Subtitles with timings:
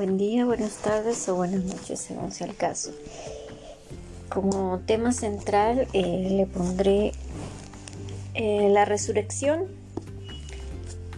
[0.00, 2.90] Buen día, buenas tardes o buenas noches, según sea el caso.
[4.30, 7.12] Como tema central eh, le pondré
[8.32, 9.66] eh, la resurrección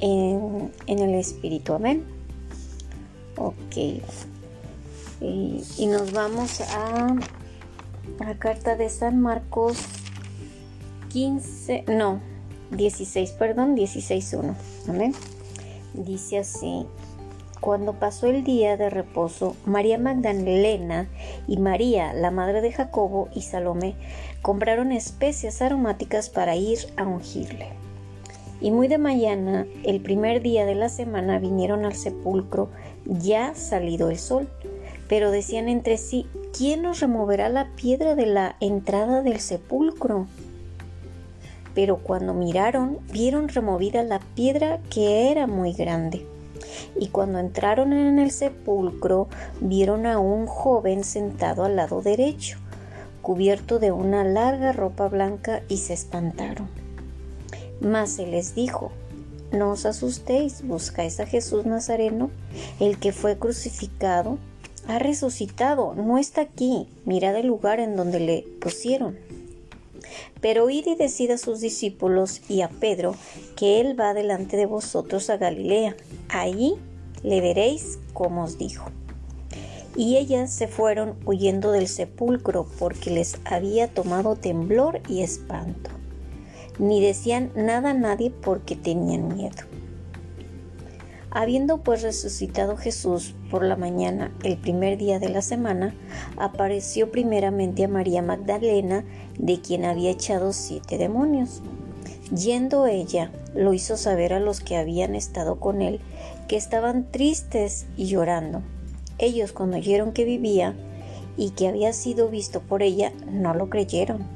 [0.00, 1.74] en, el espíritu.
[1.74, 2.04] Amén.
[3.36, 4.02] Ok.
[5.20, 7.14] Y, nos vamos a
[8.18, 9.78] la carta de San Marcos
[11.10, 12.20] 15, no,
[12.72, 14.56] 16, perdón, 16.1.
[14.88, 15.14] Amén.
[15.94, 16.84] Dice así.
[17.62, 21.08] Cuando pasó el día de reposo, María Magdalena
[21.46, 23.94] y María, la madre de Jacobo y Salomé,
[24.42, 27.68] compraron especias aromáticas para ir a ungirle.
[28.60, 32.68] Y muy de mañana, el primer día de la semana, vinieron al sepulcro,
[33.06, 34.48] ya salido el sol.
[35.08, 40.26] Pero decían entre sí, ¿quién nos removerá la piedra de la entrada del sepulcro?
[41.76, 46.31] Pero cuando miraron, vieron removida la piedra que era muy grande.
[46.98, 49.28] Y cuando entraron en el sepulcro,
[49.60, 52.58] vieron a un joven sentado al lado derecho,
[53.22, 56.68] cubierto de una larga ropa blanca, y se espantaron.
[57.80, 58.92] Mas se les dijo,
[59.52, 62.30] no os asustéis, buscáis a Jesús Nazareno,
[62.80, 64.38] el que fue crucificado,
[64.88, 69.16] ha resucitado, no está aquí, mirad el lugar en donde le pusieron.
[70.40, 73.14] Pero id y decid a sus discípulos y a Pedro
[73.56, 75.96] que él va delante de vosotros a Galilea.
[76.28, 76.74] Allí
[77.22, 78.86] le veréis como os dijo.
[79.94, 85.90] Y ellas se fueron huyendo del sepulcro porque les había tomado temblor y espanto.
[86.78, 89.62] Ni decían nada a nadie porque tenían miedo.
[91.34, 95.94] Habiendo pues resucitado Jesús por la mañana el primer día de la semana,
[96.36, 99.06] apareció primeramente a María Magdalena,
[99.38, 101.62] de quien había echado siete demonios.
[102.36, 106.00] Yendo ella, lo hizo saber a los que habían estado con él,
[106.48, 108.60] que estaban tristes y llorando.
[109.16, 110.74] Ellos cuando oyeron que vivía
[111.38, 114.26] y que había sido visto por ella, no lo creyeron.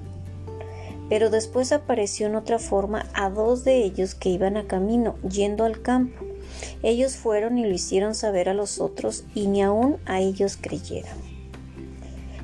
[1.11, 5.65] Pero después apareció en otra forma a dos de ellos que iban a camino, yendo
[5.65, 6.26] al campo
[6.87, 11.19] ellos fueron y lo hicieron saber a los otros y ni aun a ellos creyeron.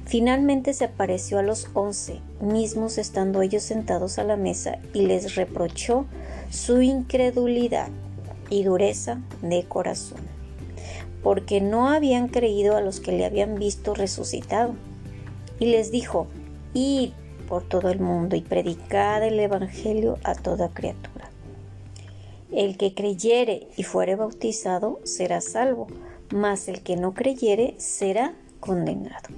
[0.04, 5.36] Finalmente se apareció a los once, mismos estando ellos sentados a la mesa, y les
[5.36, 6.06] reprochó
[6.50, 7.88] su incredulidad
[8.50, 10.20] y dureza de corazón,
[11.22, 14.74] porque no habían creído a los que le habían visto resucitado.
[15.60, 16.26] Y les dijo,
[16.74, 17.12] id
[17.48, 21.11] por todo el mundo y predicad el Evangelio a toda criatura.
[22.52, 25.86] El que creyere y fuere bautizado será salvo,
[26.30, 29.30] mas el que no creyere será condenado.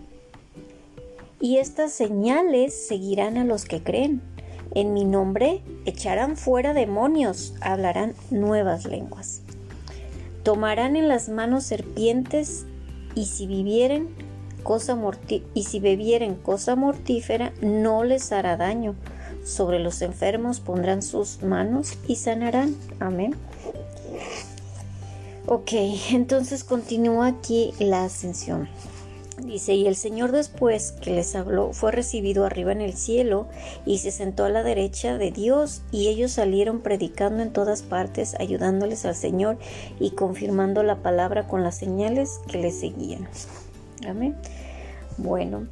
[1.40, 4.20] Y estas señales seguirán a los que creen.
[4.74, 9.42] En mi nombre echarán fuera demonios, hablarán nuevas lenguas.
[10.42, 12.66] Tomarán en las manos serpientes
[13.14, 14.08] y si vivieren
[14.64, 14.98] cosa
[15.54, 18.96] y si bebieren cosa mortífera no les hará daño
[19.44, 22.74] sobre los enfermos pondrán sus manos y sanarán.
[22.98, 23.36] Amén.
[25.46, 25.72] Ok,
[26.10, 28.68] entonces continúa aquí la ascensión.
[29.42, 33.48] Dice, y el Señor después que les habló fue recibido arriba en el cielo
[33.84, 38.36] y se sentó a la derecha de Dios y ellos salieron predicando en todas partes,
[38.38, 39.58] ayudándoles al Señor
[39.98, 43.28] y confirmando la palabra con las señales que le seguían.
[44.06, 44.36] Amén.
[45.18, 45.66] Bueno,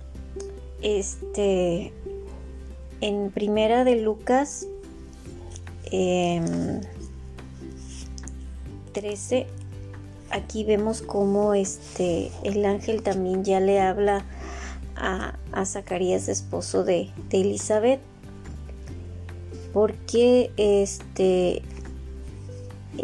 [0.83, 1.93] este,
[3.03, 4.67] en primera de Lucas
[5.91, 6.81] 13
[8.93, 9.47] em,
[10.31, 14.25] aquí vemos cómo este el ángel también ya le habla
[14.97, 15.35] a,
[15.67, 18.01] Zacarías esposo de, de, Elizabeth
[19.73, 21.63] porque este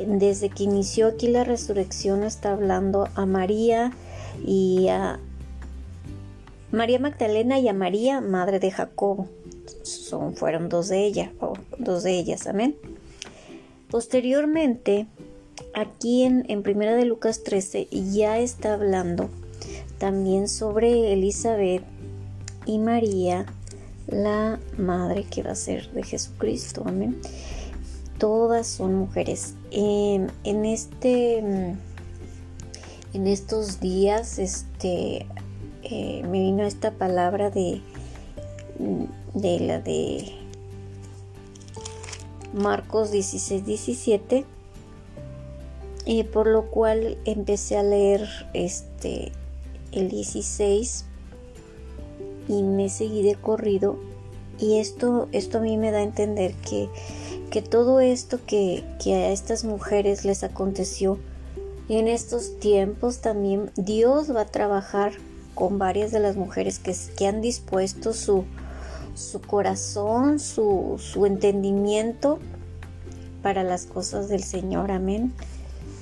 [0.06, 3.92] desde que inició aquí la resurrección está hablando a María
[4.46, 5.18] y a
[6.70, 9.28] María Magdalena y a María madre de Jacobo
[9.82, 12.76] son, fueron dos de ellas, o dos de ellas, amén.
[13.90, 15.06] Posteriormente,
[15.74, 19.30] aquí en, en Primera de Lucas 13 ya está hablando
[19.98, 21.82] también sobre Elizabeth
[22.66, 23.46] y María,
[24.06, 27.20] la madre que va a ser de Jesucristo, amén.
[28.18, 29.54] Todas son mujeres.
[29.70, 30.30] en
[30.64, 31.38] este,
[33.14, 35.26] en estos días, este,
[35.82, 37.80] eh, me vino esta palabra de
[39.34, 40.32] de la de
[42.52, 44.44] Marcos 16, 17
[46.06, 49.32] y por lo cual empecé a leer este
[49.92, 51.04] el 16
[52.48, 53.98] y me seguí de corrido.
[54.58, 56.88] Y esto, esto a mí me da a entender que,
[57.50, 61.18] que todo esto que, que, a estas mujeres les aconteció
[61.88, 65.12] En estos tiempos también Dios va a trabajar
[65.54, 68.44] con varias de las mujeres que, que han dispuesto su,
[69.18, 72.38] su corazón, su, su entendimiento
[73.42, 74.90] para las cosas del Señor.
[74.90, 75.32] Amén.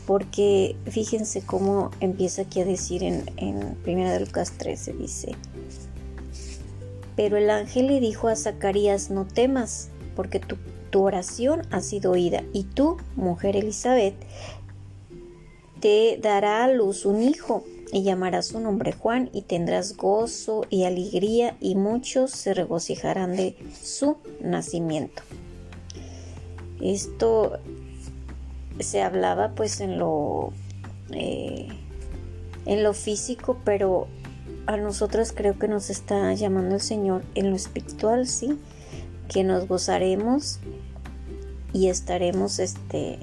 [0.07, 5.35] Porque fíjense cómo empieza aquí a decir en, en 1 de Lucas 13, dice,
[7.17, 10.57] pero el ángel le dijo a Zacarías, no temas, porque tu,
[10.91, 14.15] tu oración ha sido oída, y tú, mujer Elizabeth,
[15.81, 20.85] te dará a luz un hijo, y llamarás su nombre Juan, y tendrás gozo y
[20.85, 25.23] alegría, y muchos se regocijarán de su nacimiento.
[26.81, 27.59] Esto
[28.81, 30.53] se hablaba pues en lo
[31.11, 31.69] eh,
[32.67, 34.09] en lo físico pero
[34.67, 38.59] a nosotros creo que nos está llamando el Señor en lo espiritual sí
[39.29, 40.59] que nos gozaremos
[41.73, 43.19] y estaremos este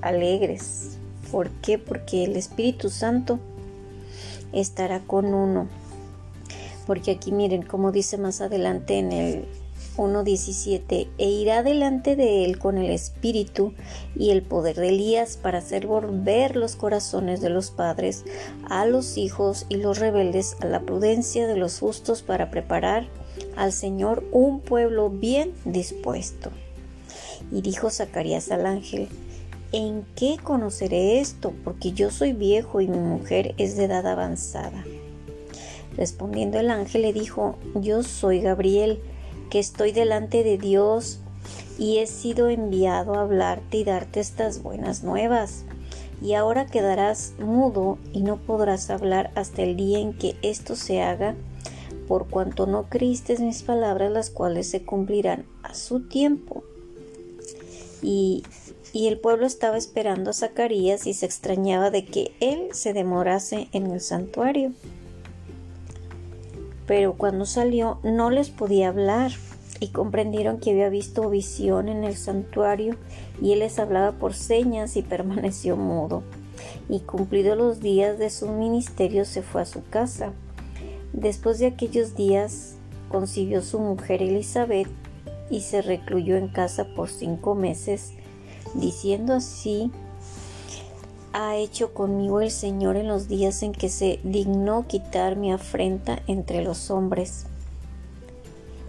[0.00, 0.98] alegres
[1.30, 1.78] ¿por qué?
[1.78, 3.38] porque el Espíritu Santo
[4.52, 5.68] estará con uno
[6.86, 9.44] porque aquí miren como dice más adelante en el
[9.96, 13.74] 1.17 e irá delante de él con el espíritu
[14.16, 18.24] y el poder de Elías para hacer volver los corazones de los padres
[18.68, 23.06] a los hijos y los rebeldes a la prudencia de los justos para preparar
[23.56, 26.50] al Señor un pueblo bien dispuesto.
[27.52, 29.08] Y dijo Zacarías al ángel,
[29.72, 31.52] ¿en qué conoceré esto?
[31.64, 34.84] Porque yo soy viejo y mi mujer es de edad avanzada.
[35.96, 39.00] Respondiendo el ángel le dijo, yo soy Gabriel,
[39.50, 41.20] que estoy delante de Dios
[41.78, 45.64] y he sido enviado a hablarte y darte estas buenas nuevas.
[46.22, 51.00] Y ahora quedarás mudo y no podrás hablar hasta el día en que esto se
[51.02, 51.34] haga,
[52.06, 56.62] por cuanto no creíste mis palabras, las cuales se cumplirán a su tiempo.
[58.02, 58.42] Y,
[58.92, 63.68] y el pueblo estaba esperando a Zacarías y se extrañaba de que él se demorase
[63.72, 64.72] en el santuario
[66.90, 69.30] pero cuando salió no les podía hablar
[69.78, 72.96] y comprendieron que había visto visión en el santuario
[73.40, 76.24] y él les hablaba por señas y permaneció mudo.
[76.88, 80.32] Y cumplidos los días de su ministerio se fue a su casa.
[81.12, 82.74] Después de aquellos días
[83.08, 84.88] concibió su mujer Elizabeth
[85.48, 88.14] y se recluyó en casa por cinco meses,
[88.74, 89.90] diciendo así
[91.32, 96.20] ha hecho conmigo el Señor en los días en que se dignó quitar mi afrenta
[96.26, 97.46] entre los hombres.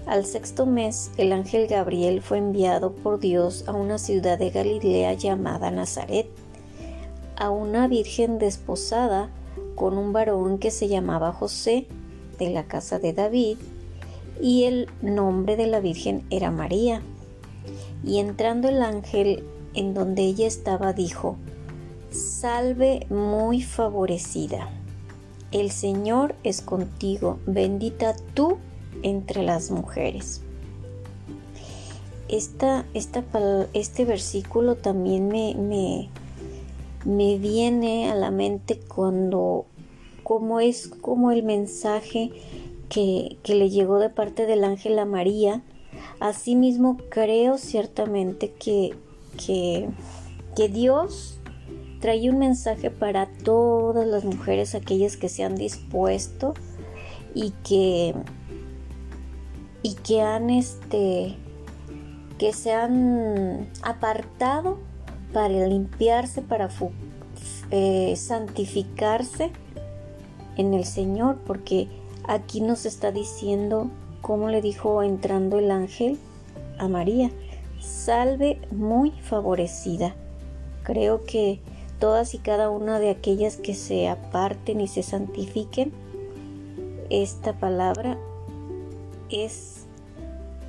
[0.08, 5.14] Al sexto mes, el ángel Gabriel fue enviado por Dios a una ciudad de Galilea
[5.14, 6.28] llamada Nazaret,
[7.36, 9.30] a una virgen desposada
[9.76, 11.88] con un varón que se llamaba José,
[12.40, 13.58] de la casa de David,
[14.42, 17.04] y el nombre de la virgen era María.
[18.04, 21.38] Y entrando el ángel en donde ella estaba, dijo,
[22.12, 24.70] Salve muy favorecida.
[25.52, 28.58] El Señor es contigo, bendita tú
[29.04, 30.42] entre las mujeres.
[32.28, 36.10] Este versículo también me, me,
[37.04, 39.66] me, viene a la mente cuando,
[40.24, 42.32] como es como el mensaje
[42.88, 45.62] que, que le llegó de parte del ángel a María,
[46.20, 48.96] asimismo creo ciertamente que,
[49.38, 49.90] que,
[50.56, 51.40] que Dios
[52.00, 56.54] trae un mensaje para todas las mujeres, aquellas que se han dispuesto
[57.34, 58.14] y que
[59.84, 61.36] y que han este
[62.38, 64.80] que se han apartado
[65.32, 66.70] para limpiarse, para
[67.70, 69.52] eh, santificarse
[70.58, 71.88] en el Señor, porque
[72.28, 76.18] aquí nos está diciendo, como le dijo entrando el ángel
[76.80, 77.30] a María,
[77.82, 80.16] salve muy favorecida.
[80.84, 81.60] Creo que
[82.00, 85.92] todas y cada una de aquellas que se aparten y se santifiquen,
[87.10, 88.18] esta palabra
[89.30, 89.86] es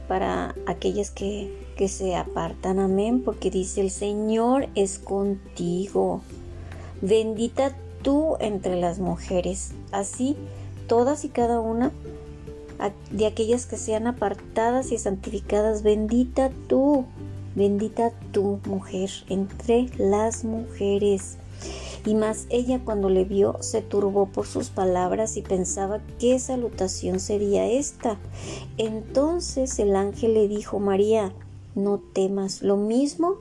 [0.09, 2.78] para aquellas que, que se apartan.
[2.78, 6.21] Amén, porque dice el Señor es contigo.
[7.00, 9.73] Bendita tú entre las mujeres.
[9.90, 10.37] Así,
[10.87, 11.92] todas y cada una
[13.11, 17.07] de aquellas que sean apartadas y santificadas, bendita tú
[17.55, 21.37] Bendita tú, mujer, entre las mujeres.
[22.07, 27.21] Y más ella cuando le vio se turbó por sus palabras y pensaba qué salutación
[27.21, 28.19] sería esta.
[28.79, 31.35] Entonces el ángel le dijo, María,
[31.75, 32.62] no temas.
[32.62, 33.37] Lo mismo,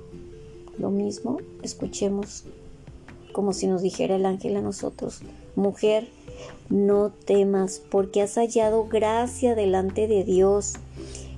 [0.77, 2.43] lo mismo, escuchemos
[3.31, 5.21] como si nos dijera el ángel a nosotros,
[5.55, 6.07] mujer,
[6.69, 10.75] no temas, porque has hallado gracia delante de Dios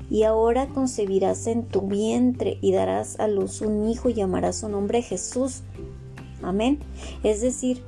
[0.09, 4.69] y ahora concebirás en tu vientre y darás a luz un hijo y llamarás su
[4.69, 5.61] nombre Jesús.
[6.41, 6.79] Amén.
[7.23, 7.81] Es decir,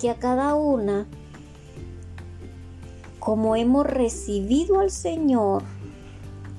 [0.00, 1.06] que a cada una,
[3.18, 5.62] como hemos recibido al Señor,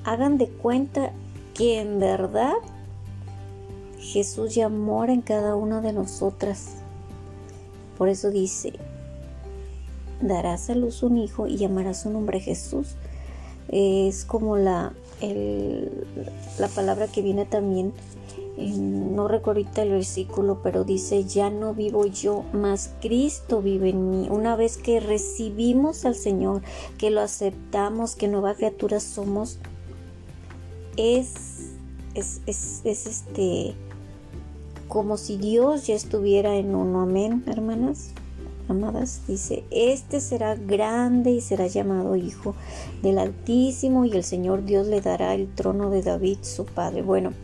[0.04, 1.12] hagan de cuenta
[1.54, 2.54] que en verdad
[4.06, 6.76] Jesús ya mora en cada una de nosotras.
[7.98, 8.72] Por eso dice,
[10.20, 12.94] darás a luz un hijo y llamarás su nombre Jesús.
[13.68, 14.92] Es como la,
[16.58, 17.92] la palabra que viene también,
[18.56, 24.10] no recuerdo ahorita el versículo, pero dice, ya no vivo yo, mas Cristo vive en
[24.10, 24.28] mí.
[24.30, 26.62] Una vez que recibimos al Señor,
[26.96, 29.58] que lo aceptamos, que nueva criatura somos,
[30.96, 31.34] es,
[32.14, 33.74] es, es, es este
[34.96, 37.02] como si Dios ya estuviera en uno.
[37.02, 38.12] Amén, hermanas.
[38.66, 42.54] Amadas, dice, este será grande y será llamado Hijo
[43.02, 47.02] del Altísimo y el Señor Dios le dará el trono de David, su padre.
[47.02, 47.34] Bueno,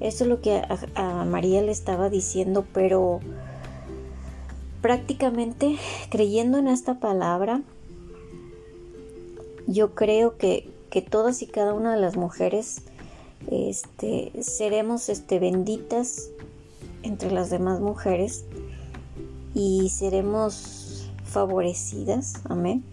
[0.00, 0.60] eso es lo que
[0.96, 3.20] a, María le estaba diciendo, pero
[4.80, 5.76] prácticamente
[6.10, 7.62] creyendo en esta palabra,
[9.68, 12.82] yo creo que, que todas y cada una de las mujeres
[13.48, 16.32] este, seremos este, benditas
[17.02, 18.44] entre las demás mujeres
[19.54, 22.84] y seremos favorecidas, amén,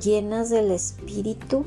[0.00, 1.64] llenas del Espíritu,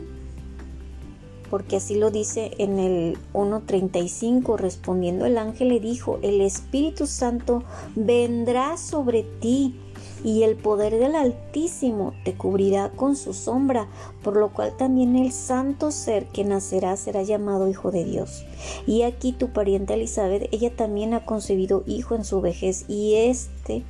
[1.49, 7.63] porque así lo dice en el 1.35, respondiendo el ángel le dijo, el Espíritu Santo
[7.95, 9.75] vendrá sobre ti
[10.23, 13.87] y el poder del Altísimo te cubrirá con su sombra,
[14.23, 18.45] por lo cual también el santo ser que nacerá será llamado Hijo de Dios.
[18.85, 23.83] Y aquí tu pariente Elizabeth, ella también ha concebido hijo en su vejez, y este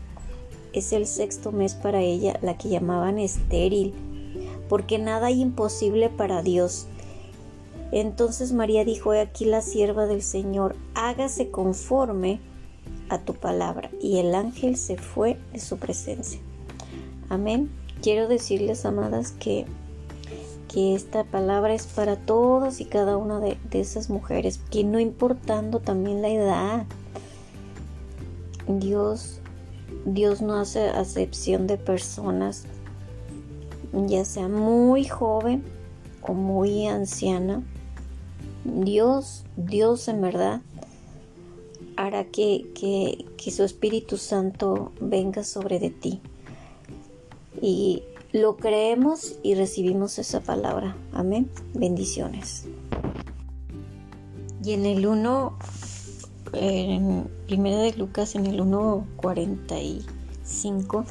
[0.73, 3.93] es el sexto mes para ella, la que llamaban estéril,
[4.69, 6.87] porque nada hay imposible para Dios.
[7.91, 12.39] Entonces María dijo, he aquí la sierva del Señor, hágase conforme
[13.11, 13.91] a tu palabra.
[14.01, 16.39] Y el ángel se fue de su presencia.
[17.29, 17.69] Amén.
[18.01, 19.65] Quiero decirles, amadas, que,
[20.67, 25.79] que esta palabra es para todas y cada una de, esas mujeres, que no importando
[25.79, 26.85] también la edad,
[28.67, 29.39] Dios,
[30.05, 32.63] Dios no hace acepción de personas,
[33.93, 35.63] ya sea muy joven
[36.21, 37.61] o muy anciana.
[38.63, 40.61] Dios, Dios en verdad
[42.05, 46.19] hará que, que, su Espíritu Santo venga sobre de ti.
[47.61, 50.95] Y lo creemos y recibimos esa palabra.
[51.13, 51.49] Amén.
[51.73, 52.65] Bendiciones.
[54.63, 55.57] Y en el 1,
[56.53, 61.05] en primera de Lucas, en el 1.45,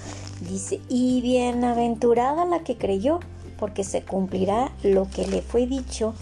[0.49, 3.21] dice, y bienaventurada la que creyó,
[3.59, 6.15] porque se cumplirá lo que le fue dicho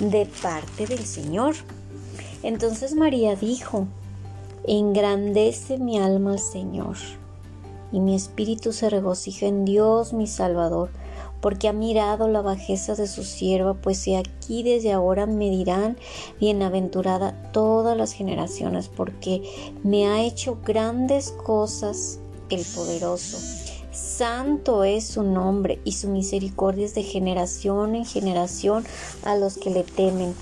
[0.00, 1.54] de parte del Señor.
[2.42, 3.86] Entonces María dijo,
[4.68, 6.96] Engrandece mi alma al Señor,
[7.92, 10.90] y mi espíritu se regocija en Dios mi Salvador,
[11.40, 15.96] porque ha mirado la bajeza de su sierva, pues he aquí desde ahora me dirán
[16.40, 19.42] bienaventurada todas las generaciones, porque
[19.84, 22.18] me ha hecho grandes cosas
[22.50, 23.38] el poderoso.
[23.92, 28.84] Santo es su nombre y su misericordia es de generación en generación
[29.24, 30.34] a los que le temen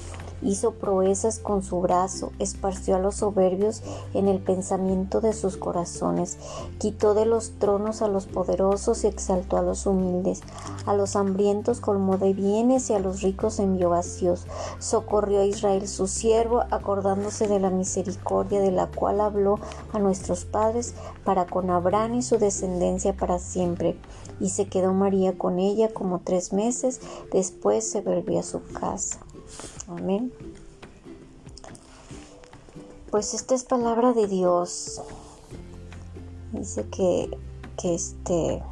[0.44, 3.82] hizo proezas con su brazo, esparció a los soberbios
[4.12, 6.38] en el pensamiento de sus corazones,
[6.78, 10.42] quitó de los tronos a los poderosos y exaltó a los humildes,
[10.86, 14.46] a los hambrientos colmó de bienes y a los ricos envió vacíos,
[14.78, 19.58] socorrió a Israel su siervo, acordándose de la misericordia de la cual habló
[19.92, 23.98] a nuestros padres para con Abraham y su descendencia para siempre.
[24.40, 27.00] Y se quedó María con ella como tres meses,
[27.32, 29.20] después se volvió a su casa.
[29.88, 30.32] Amén.
[33.10, 35.00] Pues esta es palabra de Dios.
[36.52, 37.30] Dice que,
[37.76, 38.62] que este,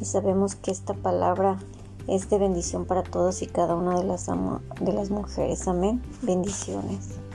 [0.00, 1.58] y sabemos que esta palabra
[2.06, 5.66] es de bendición para todos y cada una de las, de las mujeres.
[5.68, 6.02] Amén.
[6.22, 7.25] Bendiciones.